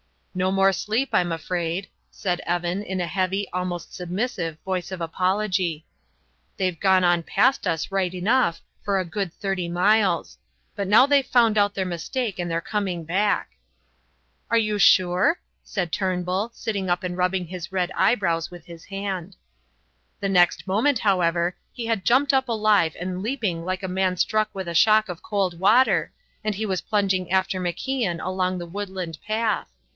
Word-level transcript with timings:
"No 0.33 0.51
more 0.51 0.71
sleep, 0.73 1.09
I'm 1.13 1.31
afraid," 1.31 1.87
said 2.09 2.39
Evan, 2.47 2.81
in 2.83 3.01
a 3.01 3.05
heavy, 3.05 3.47
almost 3.51 3.93
submissive, 3.93 4.57
voice 4.65 4.89
of 4.91 4.99
apology. 5.01 5.85
"They've 6.57 6.79
gone 6.79 7.03
on 7.03 7.21
past 7.21 7.67
us 7.67 7.91
right 7.91 8.11
enough 8.13 8.61
for 8.81 8.97
a 8.97 9.05
good 9.05 9.31
thirty 9.31 9.67
miles; 9.67 10.39
but 10.73 10.87
now 10.87 11.05
they've 11.05 11.25
found 11.27 11.55
out 11.57 11.75
their 11.75 11.85
mistake, 11.85 12.39
and 12.39 12.49
they're 12.49 12.61
coming 12.61 13.03
back." 13.03 13.57
"Are 14.49 14.57
you 14.57 14.79
sure?" 14.79 15.39
said 15.63 15.91
Turnbull, 15.91 16.51
sitting 16.53 16.89
up 16.89 17.03
and 17.03 17.15
rubbing 17.17 17.45
his 17.45 17.71
red 17.71 17.91
eyebrows 17.91 18.49
with 18.49 18.65
his 18.65 18.85
hand. 18.85 19.35
The 20.19 20.29
next 20.29 20.65
moment, 20.65 20.99
however, 20.99 21.55
he 21.73 21.85
had 21.87 22.05
jumped 22.05 22.33
up 22.33 22.47
alive 22.47 22.95
and 22.99 23.21
leaping 23.21 23.65
like 23.65 23.83
a 23.83 23.87
man 23.89 24.17
struck 24.17 24.49
with 24.55 24.67
a 24.69 24.73
shock 24.73 25.09
of 25.09 25.21
cold 25.21 25.59
water, 25.59 26.11
and 26.43 26.55
he 26.55 26.65
was 26.65 26.81
plunging 26.81 27.29
after 27.29 27.59
MacIan 27.59 28.19
along 28.25 28.57
the 28.57 28.65
woodland 28.65 29.19
path. 29.27 29.67